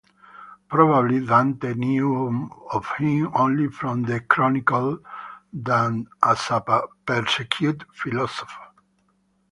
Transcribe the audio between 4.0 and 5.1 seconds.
the chronicler